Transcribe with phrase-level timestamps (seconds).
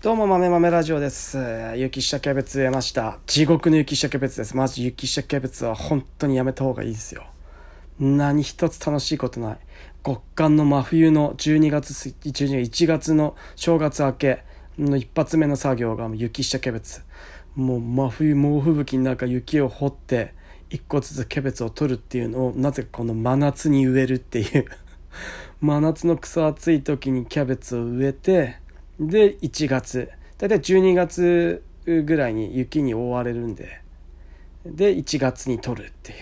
[0.00, 1.38] どうも、豆豆ラジオです。
[1.74, 3.18] 雪下キャベツ出ました。
[3.26, 4.56] 地獄の雪下キャベツです。
[4.56, 7.26] マジ雪下キャベツは本当にやめた方がいいですよ。
[7.98, 9.58] 何一つ楽しいことない。
[10.06, 14.44] 極寒の真冬の12月、12月1月の正月明け
[14.78, 17.02] の一発目の作業が雪下キャベツ。
[17.56, 20.32] もう真冬猛吹雪の中雪を掘って、
[20.70, 24.66] 一個ずつキャベツを取るっていうのを、なぜかこの真夏に植えるっていう。
[25.60, 28.58] 真夏の草暑い時にキャベツを植えて、
[29.00, 33.80] で1月大体12月ぐらいに雪に覆われるんで。
[34.66, 36.18] で1月に取るっていう。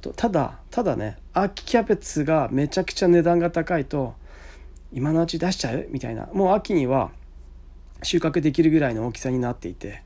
[0.00, 0.12] と。
[0.12, 4.14] ただただね秋キャベツがめちゃくちゃ値段が高いと
[4.92, 5.86] 今のうち出しちゃう？
[5.90, 6.28] みたいな。
[6.32, 7.10] もう秋には
[8.02, 10.02] 収穫できるぐらいの大きさになっていて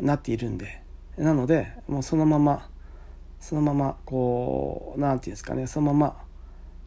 [0.00, 0.82] なっているんで。
[1.16, 2.68] なのでもうそのまま
[3.38, 6.16] そのままこう何て言うんですかねそのまま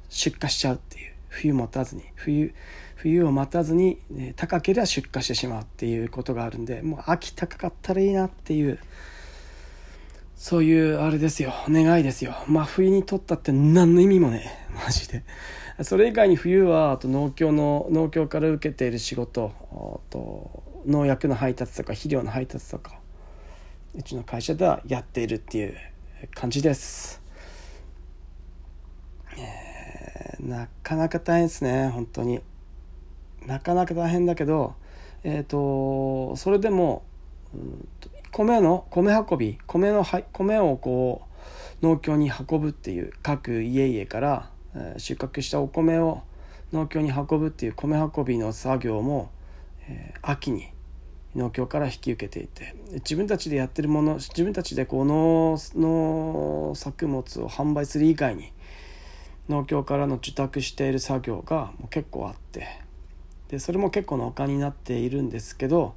[0.09, 1.13] 出荷しちゃうっていう。
[1.29, 2.03] 冬持たずに。
[2.15, 2.53] 冬
[2.97, 8.79] 冬を待たずに、ね、高ければ出荷してしまうっていうことがあるんでもう秋高かったらいいなっていう
[10.35, 11.51] そういうあれですよ。
[11.67, 12.35] 願いですよ。
[12.47, 14.51] 真冬に取ったって何の意味もね
[14.85, 15.23] マジで。
[15.81, 19.51] それ以外に冬はあと農協の農協から受けている仕事
[20.09, 22.99] と農薬の配達とか肥料の配達とか
[23.95, 25.75] うちの会社ではやっているっていう
[26.33, 27.21] 感じです、
[29.37, 32.41] え、なかなか大変ですね本当に。
[33.47, 34.75] なかなか大変だけど
[35.23, 37.03] え、ー、とそれでも、
[37.53, 37.87] うん、
[38.31, 41.21] 米の米運び米の米をこ
[41.81, 46.21] う農協に運ぶっていう各家々から、えー、収穫したお米を
[46.73, 49.31] 農協に運ぶっていう米運びの作業も、
[49.87, 50.69] えー、秋に
[51.35, 58.51] 農協から引き受けていて自分たちでやってるもの自分たちでこう農農作物を販売する以外に
[59.47, 62.86] 農協からの受託している作業がもう結構あって
[63.49, 65.93] でそれも結構のお金になっているんですけど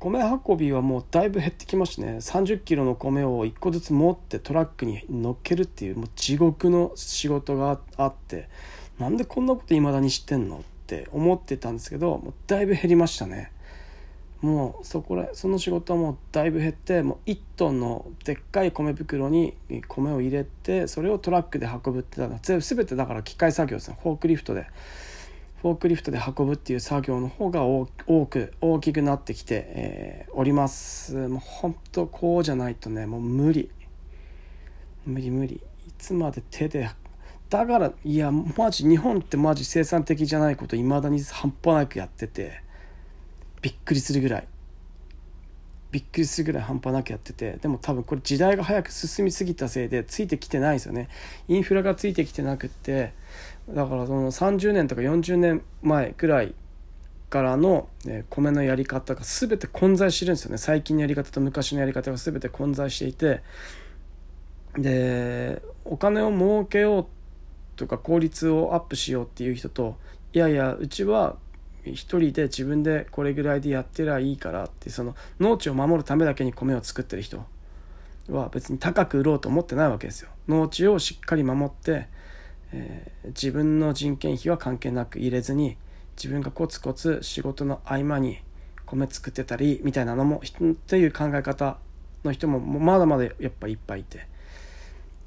[0.00, 2.16] 米運びはもうだいぶ減ってきましたね。
[2.16, 8.48] 30キロの米を1個ずつ持ってトラックに乗っけるっていうもう地獄の仕事があって
[8.98, 13.52] なんでこんなこといまだに知ってんのって思ってたんですけどもうだいぶ減りましたね。
[14.40, 19.54] もうそこらその仕事はもうだいぶ減ってもう1トンのでっかい米袋に
[19.86, 22.28] 米を入れてそれをトラックで運ぶってだ。
[22.28, 23.98] から全てだから機械作業ですね。
[24.02, 24.66] フォークリフトで。
[25.62, 27.86] フォークリフトで運ぶっていう作業の方が多
[28.26, 31.14] く大きくなってきて、えー、おります。
[31.28, 33.70] もうほんとこうじゃないとねもう無理。
[35.06, 35.54] 無理無理。
[35.54, 35.60] い
[35.98, 36.90] つまで手で
[37.48, 42.60] だからいやマジ日本ってマジ生産的じゃないこといまだに半端なくやってて
[43.60, 44.48] びっくりするぐらい。
[45.92, 51.08] びっくりするぐらい半端なくやっててでも多分これ時代が早く進みすぎたせいでついてきてないですよね。
[51.48, 53.12] インフラがついてきてなくって
[53.68, 56.54] だからその30年とか40年前くらい
[57.28, 57.88] からの、
[58.28, 60.58] 米のやり方が全て混在してるんですよね。
[60.58, 63.42] 最近のやり方と昔のやり方が全て混在していて。
[64.74, 67.06] でお金を儲けよう
[67.76, 69.96] とか効率をアップしようっていう人と
[70.32, 71.36] いやいやうちは
[71.84, 77.44] 一人で自分でこれぐらいでやってりゃいいからってその農地を守るためだけに米を作ってる人
[78.28, 80.30] は別に高く売ろうと思ってないわけですよ。
[80.48, 82.08] 農地をしっかり守って
[82.72, 85.76] えー、自分の人件費は関係なく入れずに
[86.16, 88.38] 自分がコツコツ仕事の合間に
[88.86, 91.78] 米作ってたりみたいなのもっていう考え方
[92.24, 94.31] の人もまだまだやっぱいっぱいいて。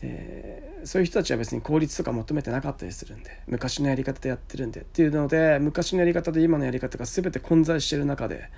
[0.02, 8.50] でそういう人たちは別に効率とか求めてなかったりするんで昔のやり方でやってるんでっていうので昔のやり方で今のやり方が全て混在してる中で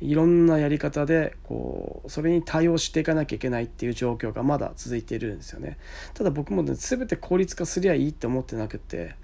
[0.00, 5.76] いろんなやり方でこうそれに対応していかなきゃいけないっていう状況がまだ続いているんですよね。
[6.14, 9.16] ただ僕もね全て効率化すりゃいいって思ってなくて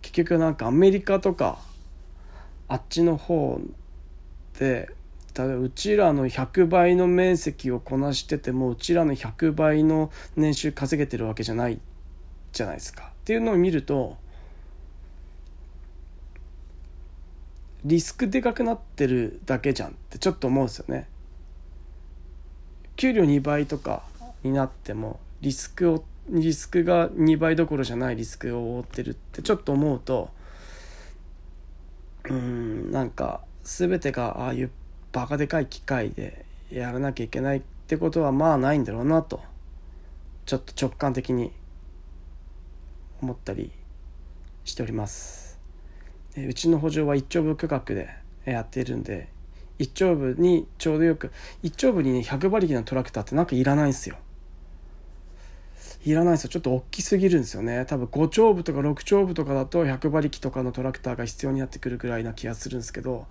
[0.00, 1.58] 結局なんかアメリカとか
[2.68, 3.60] あっちの方
[4.58, 4.88] で
[5.36, 11.80] 例えばうちらの100倍の面積をこなしててもうちらの100倍の年収稼げてるわけじゃない
[12.52, 14.16] じゃないですかっていうのを見ると
[17.84, 21.08] リスクでかくなってるだけじゃんってちょっと思うんですよね。
[22.96, 24.02] 給料2倍とか
[24.44, 30.30] になってもリスクをリスクが2倍どころじゃないリスクを負ってるってちょっと思うと
[32.24, 34.70] うんなんか全てがああいう
[35.12, 39.40] バカでかい機械でやらなきゃいけないってことはまあないんだろうなと
[40.46, 41.52] ちょっと直感的に
[43.20, 43.70] 思ったり
[44.64, 45.58] しております。
[46.36, 48.08] うちの補助は一丁部区画で
[48.46, 49.28] やっているんで
[49.78, 51.30] 一丁部にちょうどよく
[51.62, 54.16] 一丁部にね100馬力のトラクターってなんかいらないんですよ。
[56.04, 56.50] いらないですよ。
[56.50, 57.84] ちょっと大きすぎるんですよね。
[57.86, 63.26] 多分5丁部とか6丁部とかだと100馬力とかのトラクターが必要になってくるぐらいな気がするんですけど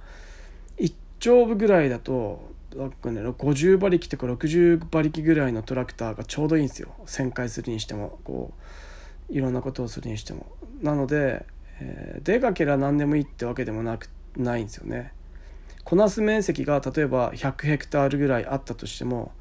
[0.78, 6.90] 1丁部ぐらいだとなんかね50馬力とか60馬力ぐらいのトラクターがちょうどいいんですよ。
[7.06, 8.52] 旋回するにしてもこ
[9.30, 10.48] ういろんなことをするにしても。
[10.82, 11.46] なので、
[11.80, 15.14] えー、でかければ何でもいいってわけでもなくないんですよね。
[15.84, 19.32] こなす面積が例えば100ヘクタールぐらいあったとしても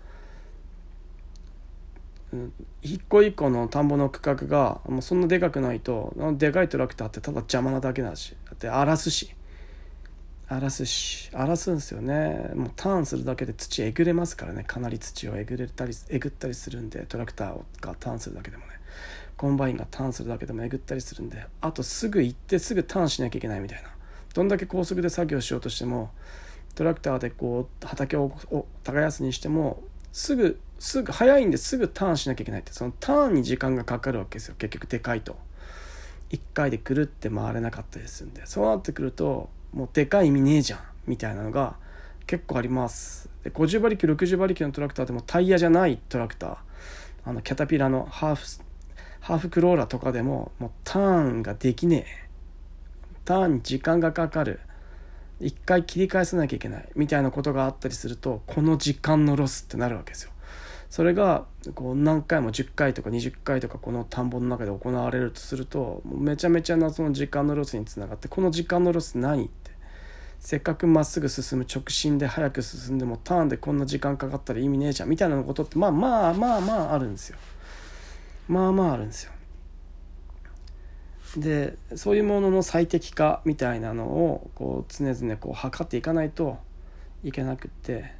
[2.33, 2.53] うん
[2.83, 9.35] 一個一個の田んぼの区画がもうそんなでかくないとでかいトラクターってただ邪魔なだけだしだって荒らすし。
[10.51, 12.51] 荒らすし荒らすんですよね。
[12.57, 14.65] もうターンするだけで土えぐれますからね。
[14.65, 18.73] かなり土をえぐれたりえぐったりするんでトラクターがターンするだけでもね。
[19.37, 21.47] コンバインがターンするだけでもえぐったりするんで。
[21.61, 23.91] あとすぐ行ってすぐターンしなきゃいけないみたいな。
[24.35, 26.11] どんだけ高速で作業しようとしても
[26.75, 28.33] トラクターでこう畑を
[28.83, 29.81] 耕すにしても
[30.13, 32.73] すぐすぐ早いんですぐターンしなきゃいけないって。
[32.73, 34.57] そのターンに時間がかかるわけですよ。
[34.59, 35.39] 結局でかいと。
[36.31, 38.45] 1回でくるって回れなかったりするんで。
[38.47, 41.77] そうなってくるともうでかい意味ねえじゃんみたいなのが
[42.27, 43.29] 結構あります。
[43.45, 46.57] で50馬力60馬力のトラクターでもタイヤじゃないトラクター。
[47.25, 48.47] あのキャタピラのハーフ
[49.21, 52.29] ハーフクローラーとかでももうターンができねえ。
[53.25, 54.61] ターンに時間がかかる。
[55.41, 56.89] 一回切り返さなきゃいけない。
[56.97, 60.33] みたいなことがあったりするとこの時間のロスってなるわけですよ。
[60.91, 61.47] それが
[61.77, 69.49] こう何回も10回とか20回とかこの田んぼの中で行われるとするとめちゃめちゃなその時間のロスにつながってこの時間のロス何っ
[70.41, 77.37] せっかくまっすぐ進む直進で早く進んでもターンでこんな時間かかったら意味ねえじゃんみたいなことってまあまあまあまああるんですよ。
[78.49, 79.33] まあまああるんですよ。
[81.37, 86.59] でそういうものの最適化みたいなのをこう常々こう測っていかないと
[87.23, 88.13] いけなくって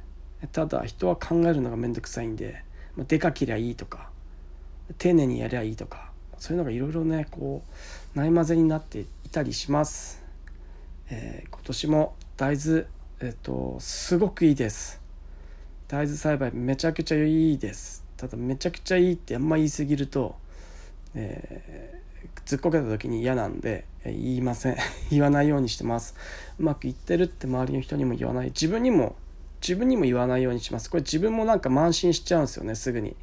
[0.53, 2.63] ただ人は考えるのが面倒くさいんで、
[2.95, 4.09] まあ、でかけりゃいいとか
[4.97, 7.63] 丁寧にやりゃいいとかそういうのがいろいろねこ
[8.15, 10.20] うないまぜになっていたりします、
[11.11, 12.85] えー、今年も大豆
[13.19, 14.99] えっ、とすごくいいです。
[15.87, 18.03] 大豆栽培めちゃくちゃいいです。
[18.17, 20.35] ただめちゃくちゃいいってあんま言い過ぎると、
[21.13, 22.01] えー
[22.45, 24.77] ずっこけた時に嫌なんで言いません。
[25.11, 26.15] 言わないようにしてます。
[26.59, 28.47] うまくいってるって周りの人にも言わない。
[28.47, 29.15] 自分にも
[29.61, 30.89] 自分にも言わないようにします。
[30.89, 33.15] これ自分もなんか慢心しちゃうんですよねすぐに。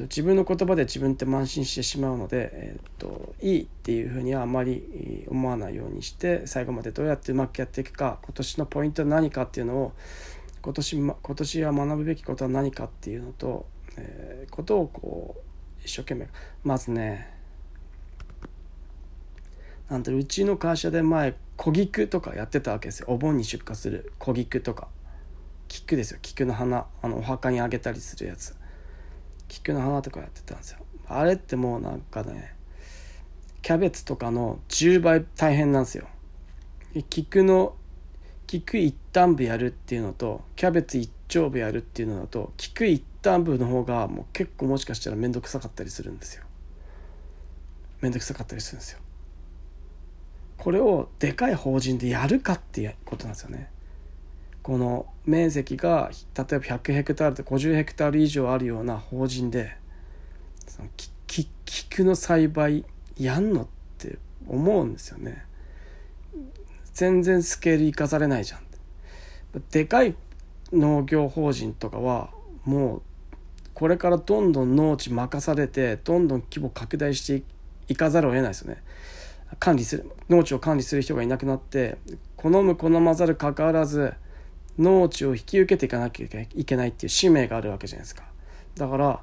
[0.00, 9.92] 自分の言葉で自分って慢心してしまうので、え、っといいっていうふうにはあまり思わないようにして最後までどうやってうまくやっていくか今年のポイントは何かっていうのを
[10.62, 13.66] 今年今年は学ぶべきことは何かっていうのと、
[13.96, 15.40] えー、ことをこう
[15.84, 16.28] 一生懸命
[16.64, 17.32] まずね
[19.90, 23.06] なんてうちの会社で前小菊とかやってたわけですよ。
[23.10, 24.88] お盆に出荷する小菊とか。
[25.68, 26.18] 菊ですよ。
[26.22, 28.56] 菊の花あのお墓にあげたりするやつ。
[29.52, 30.78] 菊の花とかやってたんですよ。
[31.06, 32.54] あれってもうなんかね
[33.60, 36.08] キャベツとかの10倍大変なんですよ。
[37.10, 37.74] 菊の
[38.46, 46.44] 菊一旦部やるっていうのとキャベツ一丁部やるっていうのだと菊一旦部の方がもう結構もしかしたら面倒くさかったりするんですよ。
[48.00, 49.00] 面倒くさかったりするんですよ。
[50.56, 53.70] これをでかい法人でやるかっていうことなんですよね。
[54.62, 59.76] この面積が例えば100ヘクタールと50ヘクタール以上あるような法人で
[60.68, 60.88] その
[61.64, 62.84] 菊の栽培
[63.18, 63.66] やんのっ
[63.98, 65.44] て思うんですよね。
[66.94, 68.60] 全然スケール生かされないじゃん。
[69.70, 70.14] でかい
[70.72, 72.30] 農業法人とかは
[72.64, 73.02] もう
[73.74, 77.42] これからどんどん農地任されてどんどん規模拡大して
[77.88, 78.82] いかざるを得ないですよね。
[79.58, 81.98] 管理する農地を管理する人がいなくなって
[82.36, 84.14] 好む好まざる関わらず
[84.78, 88.24] 農地を引き受けていかなきゃいけないっていう使命があるわけじゃないですか。
[88.76, 89.22] だから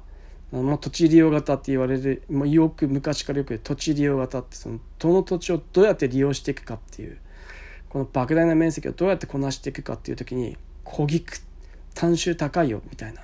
[0.52, 7.18] もう土地利用型って言われるもうよく昔からよく土地利用型ってそのどの土地をどうやって利用していくかっていう
[7.88, 11.40] この莫大な面積をどうやってこなしていくかっていう時に小ぎく
[11.94, 13.22] 単収高いよみたいな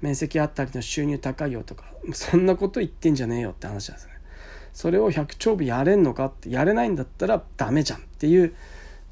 [0.00, 4.12] 面積あったりの収入高いよとかそんなこと言ってんじゃねえよって話なんですね。
[4.72, 8.54] それを100丁日やれんのかってやれないんだったらダメじゃんっていう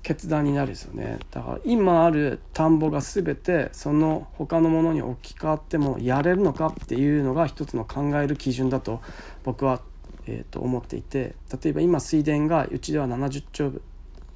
[0.06, 1.18] 決断になるんですよね。
[1.32, 9.00] だから今ある田んぼが全てその他のものに置き換わってもやれるのかっていうのが一つの考える基準だと
[9.42, 9.82] 僕は、
[10.28, 13.82] えー、と思っていて例えば今水田がうちでは70丁部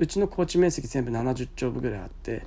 [0.01, 2.45] うちの高地面積全部70丁部ぐらいあって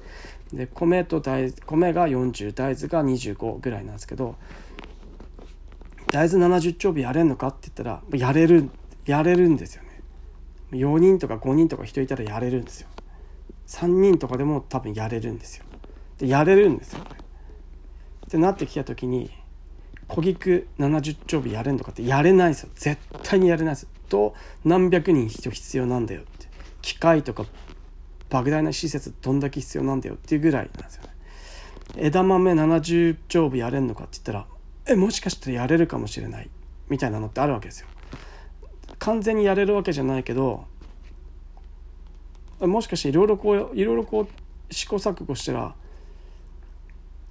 [0.52, 4.36] で米と大米が40大豆が25ぐらいなんですけど
[6.08, 8.70] 大豆70丁日やれんのかって言ったらやれる
[9.06, 10.02] やれるんですよね。
[10.72, 12.90] 4人とか5人とか人いたらやれるんですよ。
[13.68, 15.66] 3人とかでも多分やれるんですよ。
[16.18, 17.00] でやれるんですよ。
[17.02, 19.32] ってなってきた時に
[20.08, 22.70] 小菊70丁日やれんのかってやれないですよ。
[22.76, 26.48] 絶対にやれないですと何百人人必要なんだよって。
[26.82, 27.46] 機械とか
[28.30, 31.10] 莫大な施設どんだけ必要なんだよっていうぐらいなんですよね。
[31.96, 34.48] 枝豆70丁部やれんのかって言ったら
[34.88, 36.50] えもしかしたらやれるかもしれない。
[36.90, 37.88] みたいなのってあるわけですよ。
[39.00, 40.66] 完全にやれるわけじゃないけど
[42.60, 45.76] もしかしていろいろこういろいろこう試行錯誤したら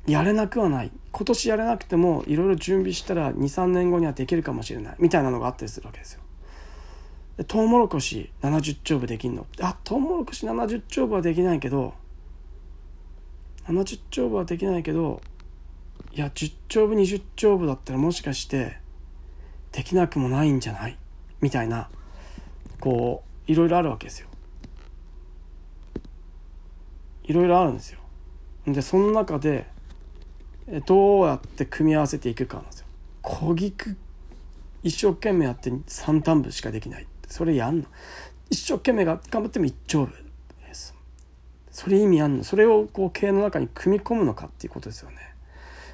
[0.07, 6.21] やれなくはない今年やれなくてもいろいろ準備したら23年後にはできるかもしれないみたいなのがあったりするわけですよ。
[7.39, 11.95] でトウモロコシ70丁部できんのあトウモロコシ70丁部はできないけど
[13.67, 15.23] 70丁部はできないけど
[16.13, 18.77] いや10丁部20丁部だったらもしかして
[19.71, 20.99] できなくもないんじゃない？
[21.41, 21.89] みたいな
[22.81, 24.29] こういろいろあるわけですよ。
[27.25, 27.99] いろいろあるんですよ。
[28.67, 29.67] でその中で
[30.87, 32.87] どうやって組み合わせていくかなんですよ。
[33.23, 33.97] 小菊
[34.83, 37.07] 一生懸命やって3単部しかできない。
[37.29, 37.85] それやんの。
[38.51, 40.13] 一生懸命が頑張っても一丁部
[40.67, 40.95] です。
[41.71, 42.45] それ意味あんの。
[42.45, 45.17] それをこう経の中に組み込むのかっていうことですよね。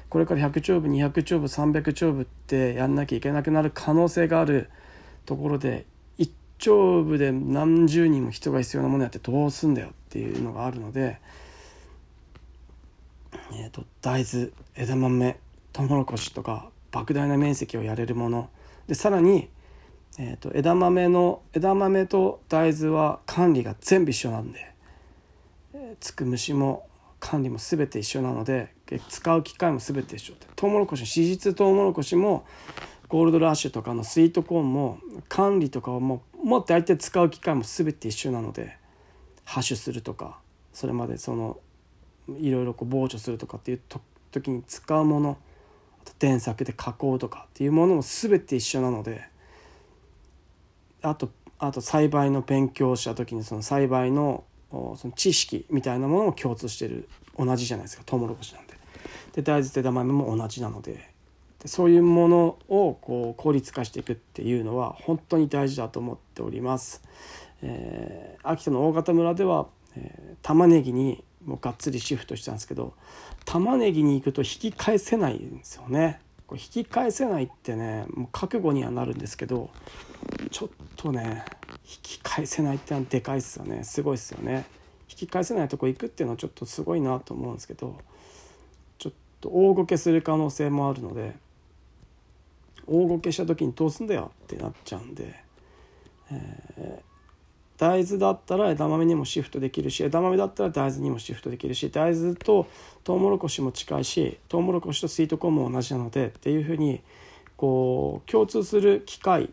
[0.09, 4.69] これから100丁部200丁部300丁部ってやんなきゃいけなくなる可能性がある
[5.25, 5.85] ところで
[6.59, 11.19] 丁部で何十人も人が必要なものやってどうすんだよっていうのがあるので
[13.51, 15.37] えーと、大豆枝豆
[15.73, 18.49] トウモロコシとか莫大な面積をやれるもの。
[18.87, 19.49] でさらに、
[20.17, 24.71] えーと、枝豆の枝豆と大豆は管理が全部一緒なんで、
[25.73, 26.87] えー、つく虫も
[27.19, 28.73] 管理も全て一緒なので
[29.09, 30.33] 使う機械も全て一緒。
[30.55, 32.45] トウモロコシ脂質トウモロコシも
[33.09, 38.77] ゴールドラッシュとかのスイートコーンも管理とかをもうもう大体使う機械も全て一緒なので
[39.43, 40.39] ハッシュするとか
[40.71, 41.59] それまでその
[42.39, 43.81] いろいろこう傍聴するとかっていう
[44.31, 45.37] 時に使うもの
[46.01, 49.23] あと電作で加工とかっていうものも全て一緒なので
[51.01, 58.77] あとあと栽培の勉強した時にその栽培のその知識みたいなものも共通してる同じじゃないですかトウモロコシなんで。
[59.33, 61.09] で大豆と枝豆も同じなので
[61.59, 67.03] でそういうものをこう効率化していくっていうのは本当に大事だと思っております。
[67.61, 72.93] えー、秋田の大型村では、えー、玉ねぎにもうがっつりシフトしたんですけど
[73.45, 76.21] 玉ねぎに行くと引き返せないんですよね。
[76.47, 79.69] これ引き返せないってねもう覚悟にはなるんですけど
[80.49, 81.43] ちょっとね
[81.83, 84.65] 引き返せないってのはでかいっすよねすごいっすよね。
[85.09, 87.99] 引き返せないとこ行くっていうのはちょっとすごいなと思うんですけど
[88.97, 91.35] ちょっと大ごけする可能性もあるので
[92.89, 95.35] 大ごけした時にどうすんだよってなっちゃうんで、
[96.31, 97.03] え
[97.77, 102.67] 大豆だったら枝豆にもシフトできるし枝豆だったら大豆にもシフトできるし大豆と
[103.05, 107.01] トウモロコシも近いしトウモロコシとスイートコーンも同じなのでっていうふうに
[107.55, 109.49] こう共通する機械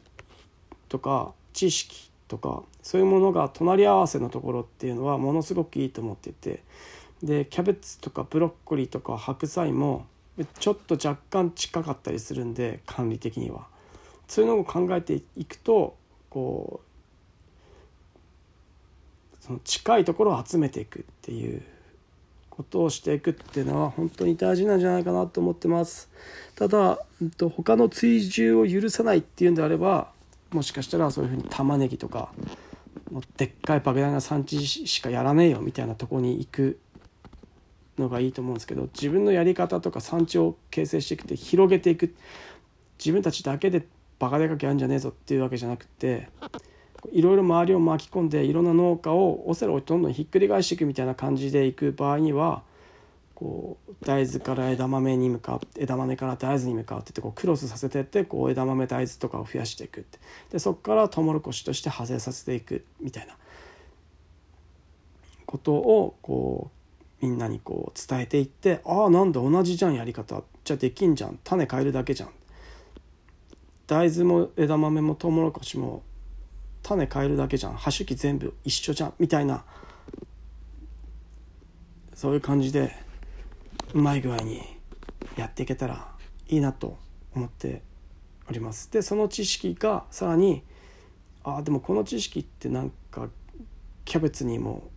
[0.88, 6.62] とか知識とかそういうものが隣り合わせのところっていうのはものすごくいいと思ってて。
[7.23, 10.05] でキャベツとかブロッコリーとか白菜も
[10.45, 13.66] ちょっと若干近かったりするんで管理的には。
[14.28, 15.97] そういうのを考えていくと
[16.31, 16.87] こう
[19.40, 21.62] その近いところを集めていくっていう
[22.50, 26.09] ことをしていくっていうのは本当に大事なんじゃないかなと思ってます。
[26.57, 26.99] ただ
[27.55, 30.11] 他の追従を許さないっていうんであれば
[30.50, 32.33] もしかしたらそういうふうに玉ねぎとか
[33.11, 36.78] もうでっかい莫大な産地しかやらねえよみたいなとこに行く
[37.98, 42.14] のがいいと思うんですけど自分のやり方とか産地を形成していくって広げていく。
[42.98, 43.86] 自分たちだけで
[44.18, 46.28] バカでかけあんじゃねえぞっていうわけじゃなくて
[47.12, 52.62] いろいろ周りを巻き込んでいろんな農家をオセロをどんどんひっくり返していくみたいな感じでいく場合には
[53.34, 60.18] こう大豆から枝豆に向かって枝豆から大豆に向かってってこうクロスさせてってこう枝豆大豆とかを増やしていくって。
[60.50, 63.36] でそこからトウモロコシとして派生させていくみたいな
[65.44, 66.75] ことをこう
[67.20, 70.42] みんなにこう伝えていってああなんだ同じじゃんやり方。
[70.64, 71.38] じゃあできんじゃん。
[71.44, 72.30] 種変えるだけじゃん。
[73.87, 76.02] 大豆も枝豆もトウモロコシも
[76.82, 77.75] 種変えるだけじゃん。
[77.75, 79.14] ハッシュ機全部一緒じゃん。
[79.18, 79.64] みたいな。
[82.14, 82.94] そういう感じで
[83.94, 84.62] うまい具合に
[85.37, 86.08] やっていけたら
[86.49, 86.96] いいなと
[87.35, 87.82] 思って
[88.49, 88.90] おります。
[88.90, 90.62] でその知識がさらに
[91.44, 93.28] ああでもこの知識ってなんか
[94.04, 94.90] キャベツにも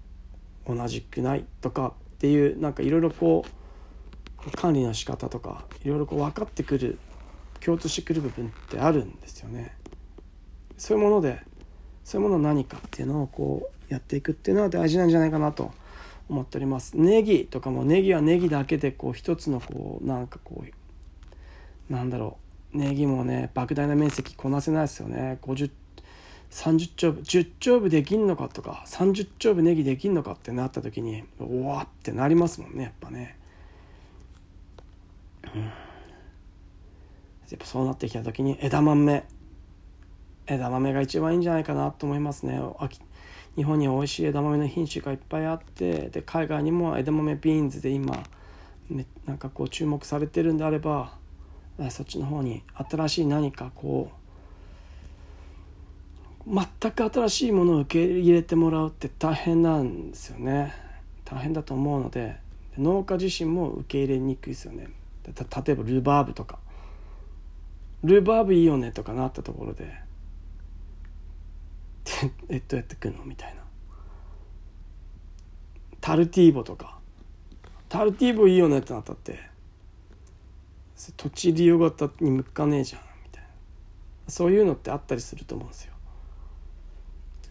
[0.66, 3.46] 同じくないとかっていうなんかいろいろこ
[4.46, 7.00] う管理の仕方とかいろいろこう分かってくる
[7.62, 9.74] 共通してくる部分ってあるんですよね。
[10.78, 11.42] そういうもので
[12.04, 15.72] そういうもの何かっていうのをこうやっていくっていうのは大事なんじゃないかなと
[16.28, 16.98] 思っております。
[16.98, 20.66] ネギとかもネギはネギだけでこう一つのこうなんかこ
[21.90, 22.38] うなんだろ
[22.74, 22.78] う。
[22.78, 25.40] ネギもね莫大な面積こなせないですよね。
[25.42, 25.72] 50
[26.52, 33.38] 30丁部10丁部できんのかとか30丁部ネギできんのかってなった時にうわってなりますもんねやっぱね。
[35.56, 35.70] うん、や
[37.56, 39.26] っぱそうなってきた時に枝豆。
[40.48, 42.60] 枝豆が一番いいんじゃないかなと思いますね。
[43.56, 48.24] 日本に美味しい枝豆の品種がいっぱいあってで海外にも枝豆ビーンズで今、
[48.90, 51.14] ね、なんかこう注目されてるんであれば
[51.90, 54.19] そっちの方に新しい何かこう
[56.50, 60.74] 全く新しいものを受け入れてもらうって大変なんですよね。
[61.24, 62.38] 大変だと思うので
[62.76, 64.90] 農家自身も受け入れにくいですよね。
[65.26, 65.34] 例
[65.74, 66.58] えばルバーブとか。
[68.04, 69.94] ルバーブいいよねとかなったところで
[72.50, 73.62] えっとやってくのみたいな。
[76.02, 76.98] タルティーボとか。
[77.90, 79.40] タルティーボいいよねってなったって
[81.16, 83.50] 土地利用型に向かねえじゃんみたいな。
[84.28, 85.94] そういうのってあったりすると思うんですよ。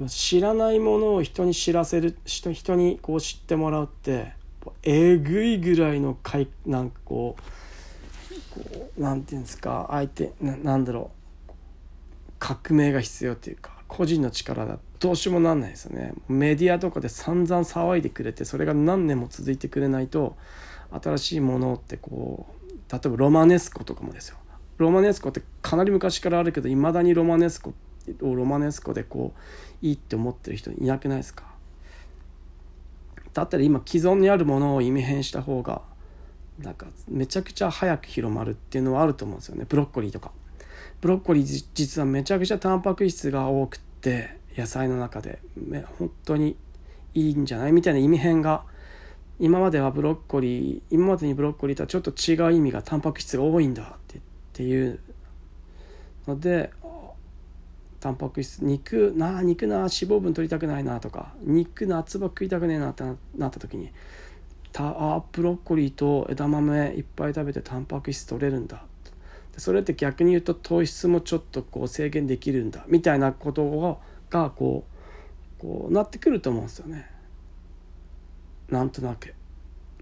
[0.07, 4.33] 知らないものを人に知らせる人人にこう知ってもらうって
[4.83, 11.11] えぐいぐらいのかいなんかこうこうなんていうんですか相手ななんだろ
[11.49, 11.53] う
[12.39, 16.13] 革命が必要っていうか個人の力だどうしようもなんないですよね。
[16.29, 20.37] メディアとかで散々騒いでくれてそれが何年も続いてくれないと
[20.91, 24.37] 新しいものってこう例えばロマネスコとかもですよ。
[24.77, 27.75] ロマネスコってかなり昔からあるけどいまだにロマネスコ
[28.23, 29.33] をロマネスコでこ
[29.83, 31.45] ういいって思ってる人いなくないですか？
[33.35, 35.83] だったら今既存にあるものを意味変した方が
[36.59, 39.67] なんかめちゃくちゃ早く広まるっていうのはあると思うんですよね。
[39.69, 40.33] ブロッコリーとか。
[41.01, 45.39] ブロッコリー実はめちゃくちゃタンパク質が多くって野菜の中で。
[45.99, 46.57] 本当に
[47.15, 48.65] いいんじゃないみたいな意味変が
[49.39, 54.21] 今まではブロッコリー今までにブロッコリーとはちょっと違う意味がタンパク質が多いんだってっ
[54.53, 54.99] ていう
[56.27, 56.73] ので
[58.01, 63.05] タンパク質肉な肉な脂肪分取りたくないなとか肉夏場食いたくねえなって
[63.37, 63.91] なった時に
[64.73, 68.85] たあブロッコリーと枝豆いっぱい食べてタンパク質取れるんだ。
[69.57, 72.85] それって逆に言うと糖質もちょっとこう制限できるんだ。
[72.87, 73.99] みたいなこと
[74.31, 74.85] がこ
[75.59, 77.11] うこうなってくると思うんですよね。
[78.69, 79.35] なんとなく。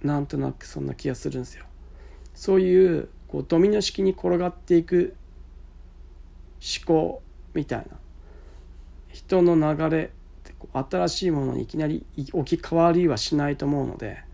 [0.02, 1.64] なんとなくそんな気がするんですよ。
[2.34, 5.16] そういうこうドミノ式に転がっていく
[6.60, 7.22] 思考
[7.56, 7.98] みたいな。
[9.08, 10.08] 人の流れっ
[10.44, 14.26] てこう新しいものにいきなり置き換わりはしないと思うので。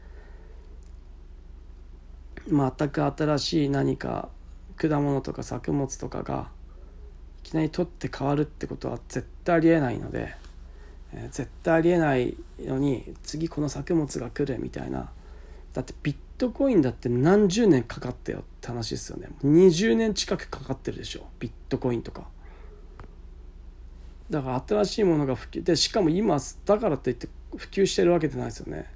[2.49, 4.29] 全く新しい何か
[4.77, 6.49] 果物とか作物とかが
[7.45, 10.35] いきなり取って変わるってことは絶対ありえないので、
[11.13, 15.11] えー、絶対ありえないのに次この作物が来るみたいな。
[15.73, 19.29] だってビットコインだって何十年かかったよって話ですよね。
[19.43, 21.27] 20年近くかかってるでしょ。
[21.39, 22.29] ビットコインとか。
[24.33, 28.87] だから新しいものが普及でしかも今だからといって普及してるわけじゃないですよね。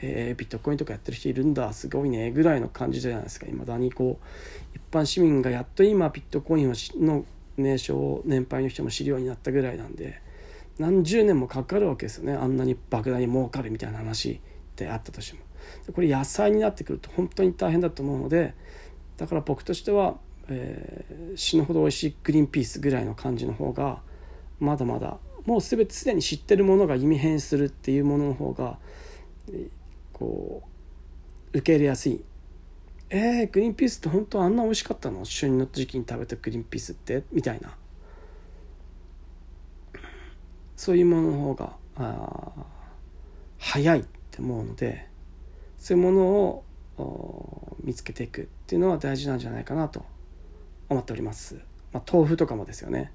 [0.00, 1.72] えー、ビットコインとかやってる人いるんだ。
[1.74, 2.30] すごいね。
[2.30, 3.46] ぐらいの感じじゃないですか。
[3.46, 7.26] いまだにこう一般市民がやっと今ビットコインをの
[7.58, 10.22] 名称を年配の人も知るようになったぐらいなんで
[10.78, 12.32] 何十年もかかるわけですよね。
[12.32, 14.40] あんなに莫大に儲かるみたいな話
[14.76, 15.44] であったとしても。
[15.92, 18.54] これ野菜になってくると本当に大変だと思うので
[19.18, 20.16] だから僕としては、
[20.48, 24.00] えー、死ぬほど美味しいグリーンピースぐらいの感じの方が
[24.60, 28.78] まだまだもう全てすでに知ってるものが意味変するっていうものの方が
[30.12, 30.62] こ
[31.52, 32.22] う受け入れやすい。
[33.10, 35.24] えー、グリーンピースって本当あんな美味しかったの？
[35.24, 37.22] 旬の時期に食べたグリーンピースって？
[37.32, 37.74] みたいな。
[40.76, 42.52] そういうものの方があ
[43.58, 45.08] 早いって思うので
[45.76, 46.26] そういうもの
[47.04, 50.04] を見つけていくっていうのは大事なんじゃないかなと
[50.88, 51.56] 思っております、
[51.92, 53.10] まあ、豆腐とかもですよね。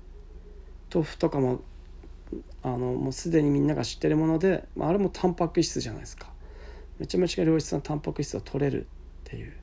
[0.94, 1.62] 豆腐とかも
[2.62, 6.28] あのもうすでにみんなが知ってるもので、あ、れもタンパク質じゃないですか。
[7.00, 8.86] めちゃめちゃ良質なタンパク質を取れるっ
[9.24, 9.54] ていう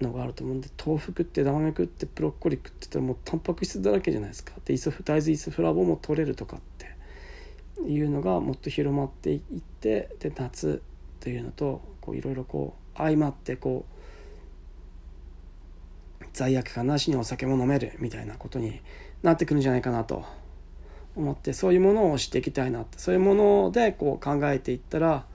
[0.00, 4.52] のがあると思うんで豆腐食って枝豆食ってブロッコリー食ってたらもうタンパク質だらけじゃないですか。
[4.64, 6.96] でイソフ大豆イソフラボも取れるとかって
[7.86, 9.40] いうのがもっと広まっていっ
[9.80, 10.82] てで夏
[11.20, 13.92] というのといろいろこう相まってこう
[16.32, 18.80] 罪悪感なしにお酒も飲めるみたいなことに
[19.22, 20.24] なってくるんじゃないかなと
[21.16, 22.98] 思ってそういうものを知っていきたいなって。
[22.98, 25.26] そういうものでこう考えていったら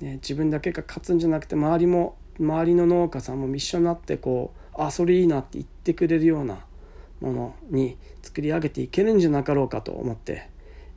[0.00, 6.64] ね、自分だけが勝つんじゃなくて周りも周りの農家さんも一緒になってこうあそれいいなって言ってくれるような
[7.20, 10.48] ものに作り上げていけるんじゃなかろうかと思って、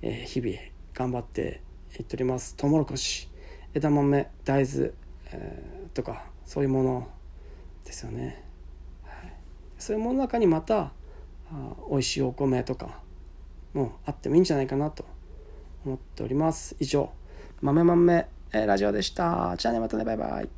[0.03, 0.55] えー、日々
[0.93, 1.61] 頑張って
[1.97, 2.55] いっております。
[2.55, 3.27] トウモロコシ
[3.73, 4.91] 枝豆大豆、
[5.31, 7.09] えー、とかそういうもの
[7.85, 8.43] ですよね、
[9.03, 9.33] はい、
[9.79, 10.91] そういうものの中にまた
[11.89, 12.99] 美味しいお米とか
[13.73, 15.05] もあってもいいんじゃないかなと
[15.85, 16.75] 思っております。
[16.79, 17.11] 以上
[17.61, 19.55] 豆豆ラジオでした。
[19.57, 20.49] じゃあねまたねバイバイ。